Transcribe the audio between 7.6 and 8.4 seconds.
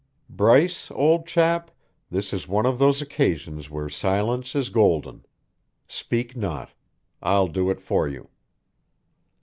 it for you.